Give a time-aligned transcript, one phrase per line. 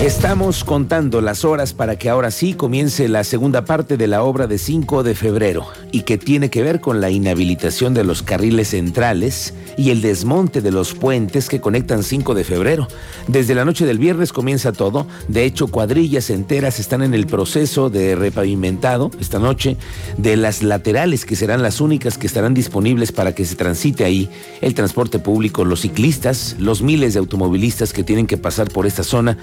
[0.00, 4.46] Estamos contando las horas para que ahora sí comience la segunda parte de la obra
[4.46, 8.68] de 5 de febrero y que tiene que ver con la inhabilitación de los carriles
[8.68, 12.88] centrales y el desmonte de los puentes que conectan 5 de febrero.
[13.28, 15.06] Desde la noche del viernes comienza todo.
[15.28, 19.76] De hecho, cuadrillas enteras están en el proceso de repavimentado esta noche
[20.16, 24.30] de las laterales que serán las únicas que estarán disponibles para que se transite ahí
[24.62, 29.02] el transporte público, los ciclistas, los miles de automovilistas que tienen que pasar por esta
[29.02, 29.36] zona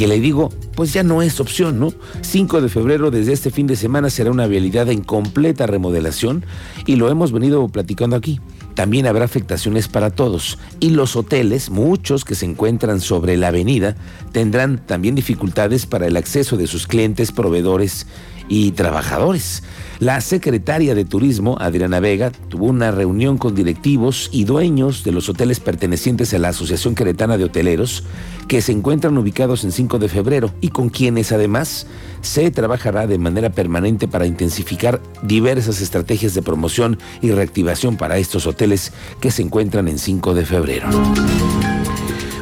[0.00, 1.92] que le digo, pues ya no es opción, ¿no?
[2.22, 6.46] 5 de febrero desde este fin de semana será una vialidad en completa remodelación
[6.86, 8.40] y lo hemos venido platicando aquí.
[8.74, 13.94] También habrá afectaciones para todos y los hoteles, muchos que se encuentran sobre la avenida,
[14.32, 18.06] tendrán también dificultades para el acceso de sus clientes, proveedores
[18.48, 19.62] y trabajadores.
[20.00, 25.28] La secretaria de Turismo, Adriana Vega, tuvo una reunión con directivos y dueños de los
[25.28, 28.02] hoteles pertenecientes a la Asociación Queretana de Hoteleros,
[28.50, 31.86] que se encuentran ubicados en 5 de febrero y con quienes además
[32.20, 38.48] se trabajará de manera permanente para intensificar diversas estrategias de promoción y reactivación para estos
[38.48, 40.88] hoteles que se encuentran en 5 de febrero.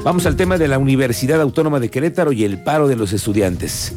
[0.03, 3.93] Vamos al tema de la Universidad Autónoma de Querétaro y el paro de los estudiantes.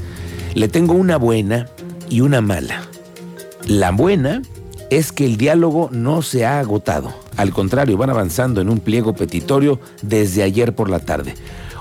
[0.53, 1.69] Le tengo una buena
[2.09, 2.81] y una mala.
[3.65, 4.41] La buena
[4.89, 7.13] es que el diálogo no se ha agotado.
[7.37, 11.35] Al contrario, van avanzando en un pliego petitorio desde ayer por la tarde.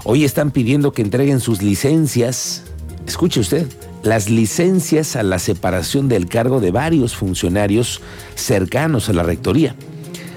[0.04, 2.62] Hoy están pidiendo que entreguen sus licencias.
[3.06, 3.66] Escuche usted,
[4.02, 8.00] las licencias a la separación del cargo de varios funcionarios
[8.34, 9.74] cercanos a la rectoría.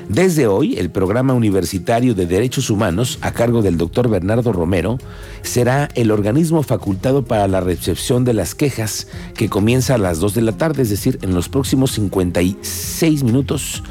[0.09, 4.97] Desde hoy, el programa universitario de derechos humanos, a cargo del doctor Bernardo Romero,
[5.43, 10.33] será el organismo facultado para la recepción de las quejas que comienza a las 2
[10.33, 13.81] de la tarde, es decir, en los próximos 56 minutos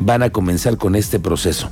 [0.00, 1.70] van a comenzar con este proceso.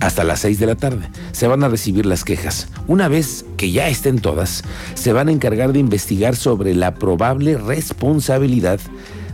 [0.00, 2.68] Hasta las 6 de la tarde se van a recibir las quejas.
[2.86, 4.62] Una vez que ya estén todas,
[4.94, 8.80] se van a encargar de investigar sobre la probable responsabilidad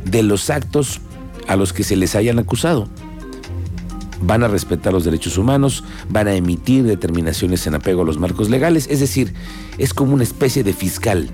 [0.05, 1.01] de los actos
[1.49, 2.89] a los que se les hayan acusado
[4.27, 8.49] van a respetar los derechos humanos, van a emitir determinaciones en apego a los marcos
[8.49, 9.35] legales, es decir,
[9.77, 11.29] es como una especie de fiscal,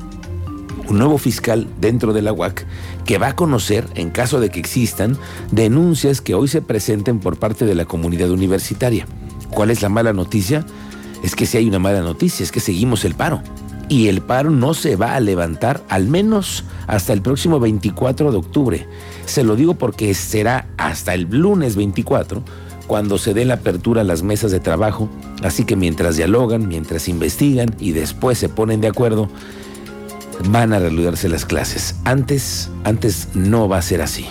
[0.88, 2.66] un nuevo fiscal dentro de la UAC
[3.04, 5.16] que va a conocer, en caso de que existan,
[5.52, 9.06] denuncias que hoy se presenten por parte de la comunidad universitaria.
[9.50, 10.64] ¿Cuál es la mala noticia?
[11.22, 13.42] Es que si hay una mala noticia, es que seguimos el paro.
[13.88, 18.38] Y el paro no se va a levantar al menos hasta el próximo 24 de
[18.38, 18.88] octubre.
[19.26, 22.42] Se lo digo porque será hasta el lunes 24
[22.86, 25.08] cuando se dé la apertura a las mesas de trabajo,
[25.44, 29.28] así que mientras dialogan, mientras investigan y después se ponen de acuerdo,
[30.48, 31.94] van a reanudarse las clases.
[32.04, 34.26] Antes, antes no va a ser así.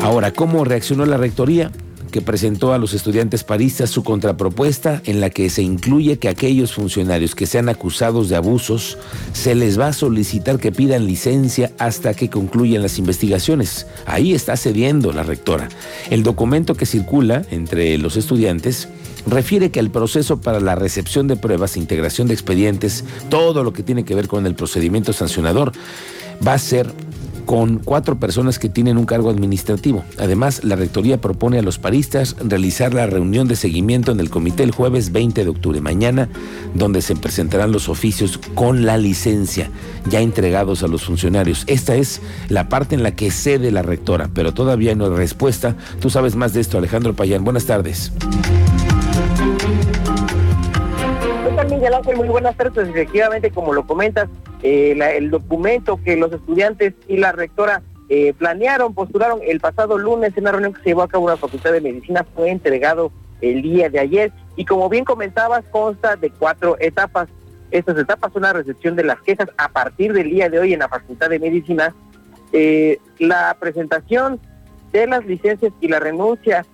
[0.00, 1.70] Ahora, ¿cómo reaccionó la rectoría?
[2.12, 6.72] Que presentó a los estudiantes paristas su contrapropuesta en la que se incluye que aquellos
[6.72, 8.98] funcionarios que sean acusados de abusos
[9.32, 13.88] se les va a solicitar que pidan licencia hasta que concluyan las investigaciones.
[14.06, 15.68] Ahí está cediendo la rectora.
[16.10, 18.88] El documento que circula entre los estudiantes
[19.26, 23.82] refiere que el proceso para la recepción de pruebas, integración de expedientes, todo lo que
[23.82, 25.72] tiene que ver con el procedimiento sancionador,
[26.46, 26.92] va a ser
[27.52, 30.04] con cuatro personas que tienen un cargo administrativo.
[30.18, 34.62] Además, la Rectoría propone a los paristas realizar la reunión de seguimiento en el comité
[34.62, 36.30] el jueves 20 de octubre, mañana,
[36.72, 39.68] donde se presentarán los oficios con la licencia
[40.06, 41.64] ya entregados a los funcionarios.
[41.66, 45.76] Esta es la parte en la que cede la rectora, pero todavía no hay respuesta.
[46.00, 47.44] Tú sabes más de esto, Alejandro Payán.
[47.44, 48.12] Buenas tardes.
[51.68, 52.16] Miguel Ángel?
[52.16, 52.88] Muy buenas tardes.
[52.88, 54.28] Efectivamente, como lo comentas,
[54.62, 60.36] eh, el documento que los estudiantes y la rectora eh, planearon, postularon el pasado lunes
[60.36, 63.10] en una reunión que se llevó a cabo en la Facultad de Medicina fue entregado
[63.40, 67.28] el día de ayer y como bien comentabas consta de cuatro etapas.
[67.72, 70.78] Estas etapas son la recepción de las quejas a partir del día de hoy en
[70.78, 71.92] la Facultad de Medicina,
[72.52, 74.38] eh, la presentación
[74.92, 76.66] de las licencias y la renuncia,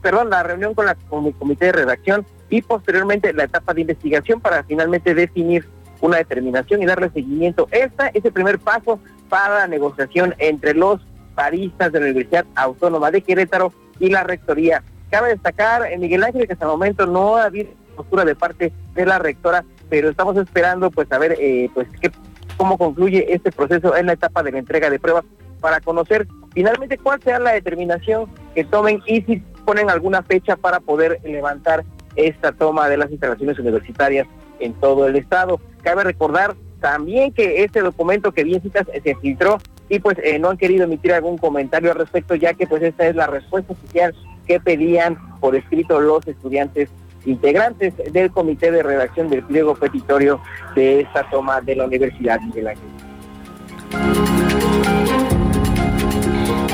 [0.00, 4.40] perdón, la reunión con, con el comité de redacción y posteriormente la etapa de investigación
[4.40, 5.66] para finalmente definir
[6.00, 7.68] una determinación y darle seguimiento.
[7.70, 11.00] Este es el primer paso para la negociación entre los
[11.34, 14.82] paristas de la Universidad Autónoma de Querétaro y la Rectoría.
[15.10, 18.72] Cabe destacar, en Miguel Ángel, que hasta el momento no ha habido postura de parte
[18.94, 22.10] de la rectora, pero estamos esperando pues a ver eh, pues qué,
[22.56, 25.24] cómo concluye este proceso en la etapa de la entrega de pruebas
[25.60, 30.80] para conocer finalmente cuál sea la determinación que tomen y si ponen alguna fecha para
[30.80, 31.84] poder levantar
[32.14, 34.26] esta toma de las instalaciones universitarias
[34.60, 35.60] en todo el estado.
[35.82, 39.58] Cabe recordar también que este documento que bien citas se filtró
[39.88, 43.06] y pues eh, no han querido emitir algún comentario al respecto ya que pues esta
[43.06, 44.14] es la respuesta oficial
[44.46, 46.90] que pedían por escrito los estudiantes
[47.24, 50.40] integrantes del comité de redacción del pliego petitorio
[50.74, 52.68] de esta toma de la Universidad Ángel.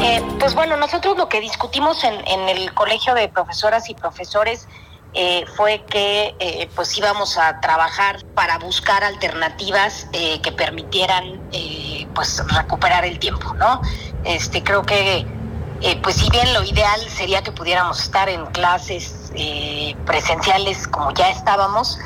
[0.02, 4.69] Eh, pues bueno, nosotros lo que discutimos en el colegio de profesoras y profesores
[5.14, 11.41] eh, fue que eh, pues íbamos a trabajar para buscar alternativas eh, que permitieran
[12.14, 13.81] pues recuperar el tiempo, ¿no?
[14.25, 15.26] Este creo que
[16.03, 19.32] pues si bien lo ideal sería que pudiéramos estar en clases
[20.05, 21.99] presenciales como ya estábamos,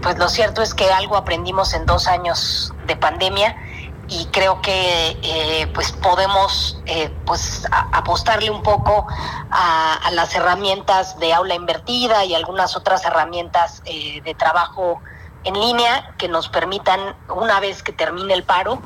[0.00, 3.56] pues lo cierto es que algo aprendimos en dos años de pandemia
[4.14, 9.06] y creo que eh, pues podemos eh, pues apostarle un poco
[9.50, 15.00] a, las herramientas de aula invertida y algunas otras herramientas eh, de trabajo
[15.42, 18.80] en línea que nos permitan una vez que termine el paro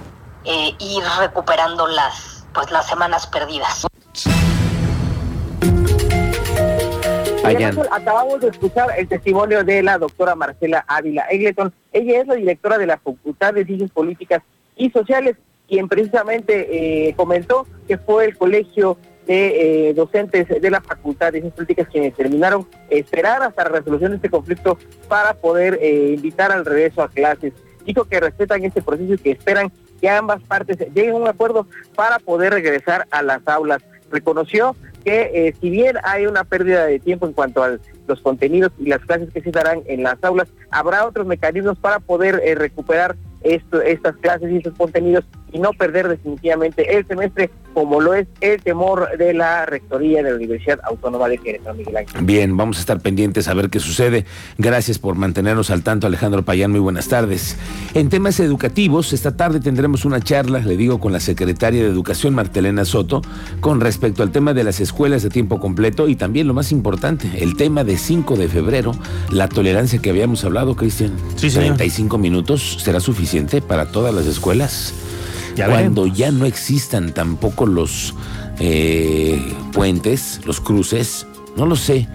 [0.44, 3.86] ir recuperando las pues las semanas perdidas.
[7.90, 11.74] Acabamos de escuchar el testimonio de la doctora Marcela Ávila Egleton.
[11.92, 14.42] Ella es la directora de la Facultad de Ciencias Políticas
[14.78, 15.36] y Sociales,
[15.68, 18.96] quien precisamente eh, comentó que fue el colegio
[19.26, 24.12] de eh, docentes de la Facultad de Ciencias Políticas quienes terminaron esperar hasta la resolución
[24.12, 27.52] de este conflicto para poder eh, invitar al regreso a clases.
[27.84, 29.70] Dijo que respetan este proceso y que esperan
[30.00, 33.82] que ambas partes lleguen a un acuerdo para poder regresar a las aulas.
[34.10, 38.86] Reconoció que si bien hay una pérdida de tiempo en cuanto a los contenidos y
[38.86, 43.16] las clases que se darán en las aulas, habrá otros mecanismos para poder recuperar
[43.54, 48.60] estas clases y estos contenidos y no perder definitivamente el semestre como lo es el
[48.60, 52.24] temor de la Rectoría de la Universidad Autónoma de Querétaro, Miguel Ángel.
[52.24, 54.24] Bien, vamos a estar pendientes a ver qué sucede.
[54.56, 56.72] Gracias por mantenernos al tanto, Alejandro Payán.
[56.72, 57.56] Muy buenas tardes.
[57.94, 62.34] En temas educativos, esta tarde tendremos una charla, le digo, con la secretaria de Educación,
[62.34, 63.22] Martelena Soto,
[63.60, 67.30] con respecto al tema de las escuelas de tiempo completo y también lo más importante,
[67.38, 68.92] el tema de 5 de febrero,
[69.30, 71.12] la tolerancia que habíamos hablado, Cristian.
[71.36, 74.94] Sí, 35 minutos será suficiente para todas las escuelas
[75.66, 78.14] cuando ya no existan tampoco los
[78.58, 79.40] eh,
[79.72, 81.26] puentes, los cruces,
[81.56, 82.08] no lo sé.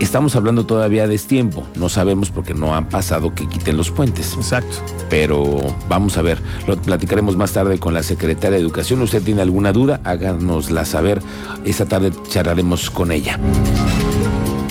[0.00, 4.34] Estamos hablando todavía de tiempo, no sabemos porque no ha pasado que quiten los puentes.
[4.34, 4.76] Exacto.
[5.08, 9.00] Pero vamos a ver, lo platicaremos más tarde con la secretaria de Educación.
[9.02, 10.00] ¿Usted tiene alguna duda?
[10.02, 11.22] Háganosla saber.
[11.64, 13.38] Esta tarde charlaremos con ella.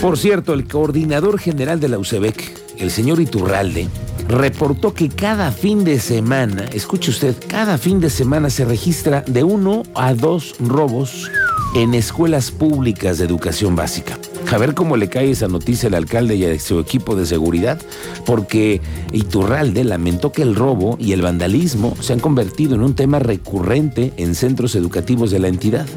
[0.01, 3.87] Por cierto, el coordinador general de la UCEBEC, el señor Iturralde,
[4.31, 9.43] reportó que cada fin de semana, escuche usted, cada fin de semana se registra de
[9.43, 11.29] uno a dos robos
[11.75, 14.17] en escuelas públicas de educación básica.
[14.49, 17.79] A ver cómo le cae esa noticia al alcalde y a su equipo de seguridad,
[18.25, 18.81] porque
[19.11, 24.13] Iturralde lamentó que el robo y el vandalismo se han convertido en un tema recurrente
[24.17, 25.87] en centros educativos de la entidad.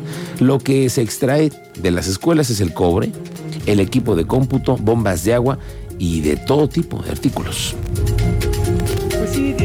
[0.40, 3.10] Lo que se extrae de las escuelas es el cobre,
[3.66, 5.58] el equipo de cómputo, bombas de agua
[5.98, 7.74] y de todo tipo de artículos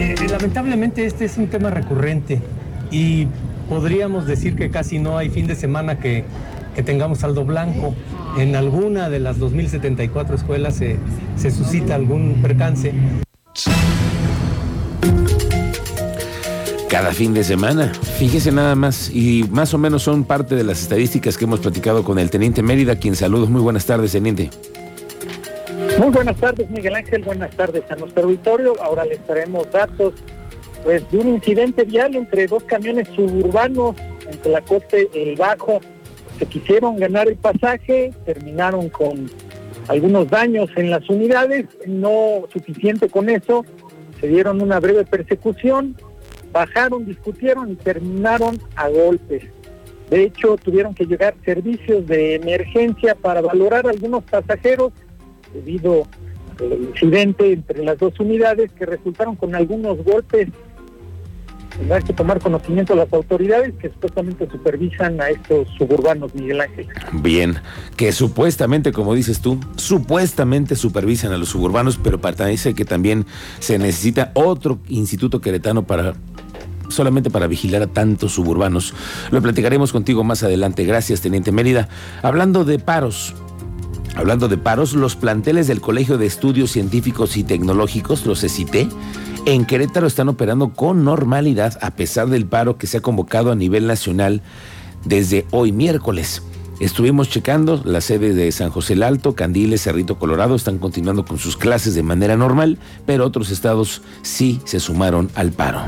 [0.02, 2.42] eh, lamentablemente este es un tema recurrente
[2.92, 3.28] y
[3.68, 6.26] podríamos decir que casi no hay fin de semana que,
[6.86, 7.94] tengamos saldo blanco.
[8.38, 10.96] En alguna de las 2.074 escuelas se,
[11.36, 12.94] se suscita algún percance.
[16.90, 20.82] Cada fin de semana, fíjese nada más, y más o menos son parte de las
[20.82, 23.50] estadísticas que hemos platicado con el teniente Mérida, quien saludos.
[23.50, 24.50] Muy buenas tardes, teniente.
[26.00, 27.24] Muy buenas tardes, Miguel Ángel.
[27.24, 28.74] Buenas tardes a nuestro auditorio.
[28.82, 30.14] Ahora les traemos datos
[30.82, 33.98] pues, de un incidente vial entre dos camiones suburbanos
[34.32, 35.82] entre costa y el Bajo.
[36.38, 39.30] Se quisieron ganar el pasaje, terminaron con
[39.90, 41.66] algunos daños en las unidades.
[41.86, 43.66] No suficiente con eso,
[44.22, 45.98] se dieron una breve persecución,
[46.54, 49.44] bajaron, discutieron y terminaron a golpes.
[50.10, 54.94] De hecho, tuvieron que llegar servicios de emergencia para valorar a algunos pasajeros
[55.54, 56.08] debido
[56.60, 60.50] al incidente entre las dos unidades que resultaron con algunos golpes.
[61.78, 66.88] Tendrá que tomar conocimiento las autoridades que supuestamente supervisan a estos suburbanos, Miguel Ángel.
[67.14, 67.56] Bien,
[67.96, 73.26] que supuestamente, como dices tú, supuestamente supervisan a los suburbanos, pero parece que también
[73.60, 76.16] se necesita otro instituto queretano para
[76.90, 78.94] solamente para vigilar a tantos suburbanos.
[79.32, 80.84] Lo platicaremos contigo más adelante.
[80.84, 81.88] Gracias, Teniente Mérida.
[82.24, 83.36] Hablando de paros,
[84.16, 88.90] Hablando de paros, los planteles del Colegio de Estudios Científicos y Tecnológicos, los ECITE,
[89.46, 93.56] en Querétaro están operando con normalidad a pesar del paro que se ha convocado a
[93.56, 94.42] nivel nacional
[95.06, 96.44] desde hoy miércoles.
[96.80, 101.38] Estuvimos checando las sedes de San José el Alto, Candiles, Cerrito Colorado están continuando con
[101.38, 105.82] sus clases de manera normal, pero otros estados sí se sumaron al paro.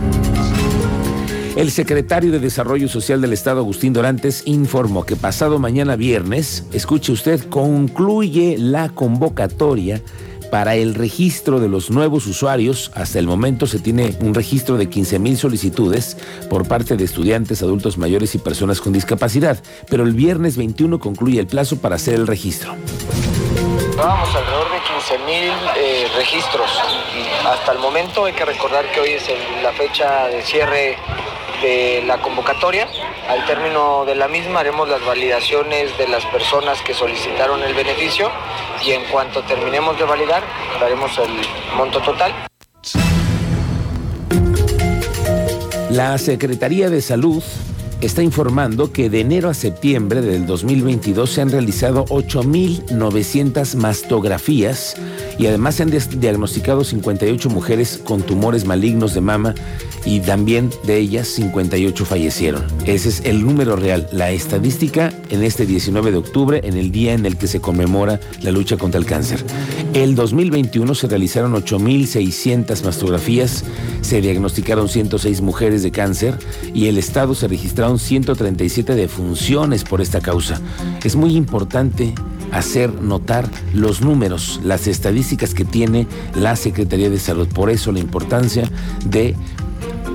[1.55, 7.11] El secretario de Desarrollo Social del Estado, Agustín Dorantes, informó que pasado mañana viernes, escuche
[7.11, 10.01] usted, concluye la convocatoria
[10.49, 12.89] para el registro de los nuevos usuarios.
[12.95, 16.17] Hasta el momento se tiene un registro de 15 mil solicitudes
[16.49, 21.39] por parte de estudiantes, adultos mayores y personas con discapacidad, pero el viernes 21 concluye
[21.39, 22.75] el plazo para hacer el registro.
[23.97, 26.71] Vamos alrededor de 15 mil eh, registros.
[27.45, 29.23] Hasta el momento hay que recordar que hoy es
[29.61, 30.97] la fecha de cierre
[31.61, 32.87] de la convocatoria.
[33.29, 38.31] Al término de la misma haremos las validaciones de las personas que solicitaron el beneficio
[38.83, 40.43] y en cuanto terminemos de validar
[40.79, 41.31] daremos el
[41.75, 42.33] monto total.
[45.89, 47.43] La Secretaría de Salud
[48.01, 54.95] está informando que de enero a septiembre del 2022 se han realizado 8.900 mastografías
[55.37, 59.55] y además se han diagnosticado 58 mujeres con tumores malignos de mama
[60.05, 62.63] y también de ellas 58 fallecieron.
[62.85, 67.13] Ese es el número real, la estadística en este 19 de octubre, en el día
[67.13, 69.43] en el que se conmemora la lucha contra el cáncer.
[69.93, 73.63] El 2021 se realizaron 8.600 mastografías,
[74.01, 76.37] se diagnosticaron 106 mujeres de cáncer
[76.73, 80.59] y el Estado se registraron 137 defunciones por esta causa.
[81.03, 82.13] Es muy importante
[82.51, 87.47] hacer notar los números, las estadísticas que tiene la Secretaría de Salud.
[87.47, 88.69] Por eso la importancia
[89.05, 89.35] de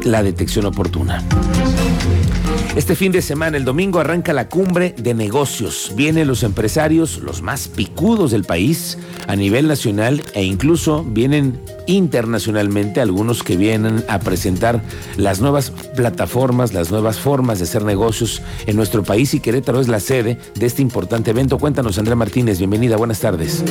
[0.04, 1.22] la detección oportuna.
[2.76, 5.92] Este fin de semana, el domingo, arranca la cumbre de negocios.
[5.96, 13.00] Vienen los empresarios, los más picudos del país, a nivel nacional e incluso vienen internacionalmente
[13.00, 14.82] algunos que vienen a presentar
[15.16, 19.88] las nuevas plataformas, las nuevas formas de hacer negocios en nuestro país y Querétaro es
[19.88, 21.58] la sede de este importante evento.
[21.58, 23.64] Cuéntanos, Andrea Martínez, bienvenida, buenas tardes.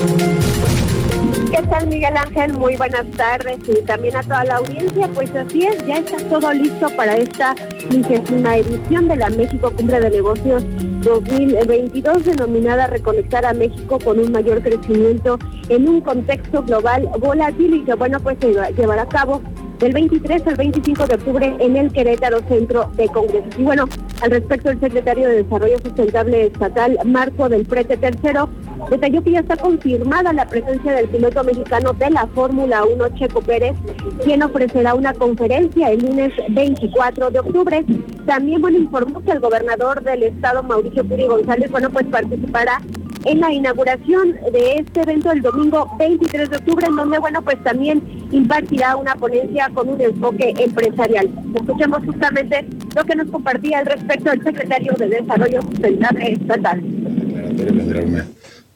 [1.56, 2.52] ¿Qué tal Miguel Ángel?
[2.58, 5.08] Muy buenas tardes y también a toda la audiencia.
[5.14, 7.56] Pues así es, ya está todo listo para esta
[7.90, 10.66] vigésima edición de la México Cumbre de Negocios
[11.04, 17.86] 2022 denominada Reconectar a México con un mayor crecimiento en un contexto global volátil y
[17.86, 19.42] que bueno pues se llevará a cabo
[19.80, 23.58] del 23 al 25 de octubre en el Querétaro Centro de Congresos.
[23.58, 23.88] Y bueno,
[24.22, 28.50] al respecto, el secretario de Desarrollo Sustentable Estatal, Marco del Prete Tercero,
[28.90, 33.42] detalló que ya está confirmada la presencia del piloto mexicano de la Fórmula 1, Checo
[33.42, 33.76] Pérez,
[34.24, 37.86] quien ofrecerá una conferencia el lunes 24 de octubre.
[38.26, 42.82] También, bueno, informó que el gobernador del estado, Mauricio Puri González, bueno, pues participará
[43.26, 47.62] en la inauguración de este evento el domingo 23 de octubre, en donde, bueno, pues
[47.64, 48.02] también
[48.32, 51.30] impartirá una ponencia con un enfoque empresarial.
[51.56, 56.84] Escuchemos justamente lo que nos compartía al respecto el secretario de Desarrollo Sustentable Estatal.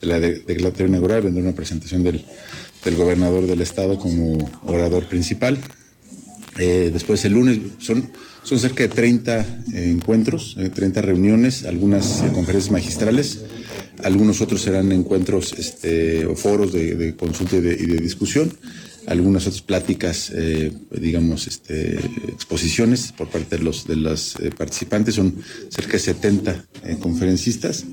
[0.02, 2.24] La declaratoria inaugural vendrá una presentación del,
[2.84, 5.58] del gobernador del estado como orador principal.
[6.58, 8.12] Eh, después el lunes son,
[8.44, 9.40] son cerca de 30
[9.74, 13.40] eh, encuentros, 30 eh, reuniones, algunas conferencias magistrales
[14.04, 18.52] algunos otros serán encuentros este, o foros de, consulta y de, discusión.
[19.08, 21.96] Algunas otras pláticas, eh, digamos, este,
[22.28, 25.16] exposiciones por parte de los de las eh, participantes.
[25.16, 25.36] Son
[25.70, 27.86] cerca de 70 eh, conferencistas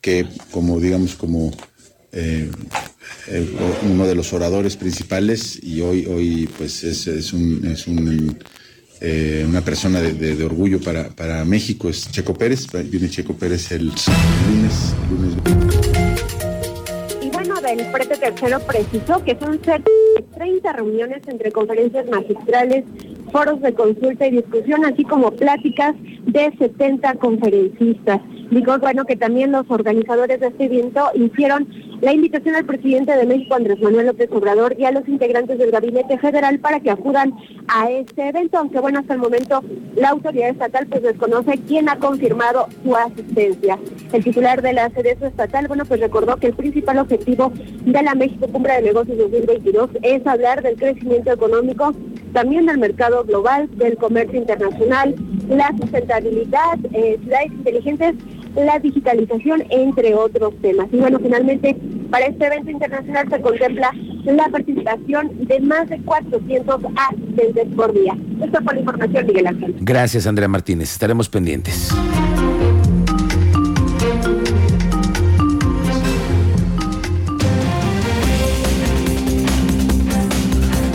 [0.00, 1.52] que, como digamos, como
[3.82, 8.38] uno de los oradores principales y hoy, hoy pues es, es un, es un
[9.00, 12.66] eh, una persona de, orgullo para, para, México es Checo Pérez.
[12.90, 14.94] Viene Checo Pérez el lunes.
[17.20, 22.84] Y bueno, del prete tercero precisó que son cerca de 30 reuniones entre conferencias magistrales,
[23.30, 25.94] foros de consulta y discusión, así como pláticas
[26.26, 28.20] de 70 conferencistas.
[28.50, 31.68] Digo, bueno, que también los organizadores de este evento hicieron
[32.00, 35.70] la invitación al presidente de México, Andrés Manuel López Obrador, y a los integrantes del
[35.70, 37.34] Gabinete Federal para que acudan
[37.68, 39.62] a este evento, aunque bueno, hasta el momento
[39.94, 43.78] la autoridad estatal pues desconoce quién ha confirmado su asistencia.
[44.12, 48.14] El titular de la CDSO estatal, bueno, pues recordó que el principal objetivo de la
[48.14, 51.94] México Cumbre de Negocios 2022 es hablar del crecimiento económico,
[52.32, 55.14] también del mercado global, del comercio internacional,
[55.48, 58.14] la sustentabilidad, eh, ciudades inteligentes
[58.56, 60.86] la digitalización, entre otros temas.
[60.92, 61.76] Y bueno, finalmente,
[62.10, 63.90] para este evento internacional se contempla
[64.24, 68.16] la participación de más de 400 asistentes por día.
[68.42, 69.76] Esta fue la información, Miguel Ángel.
[69.80, 70.92] Gracias, Andrea Martínez.
[70.92, 71.94] Estaremos pendientes.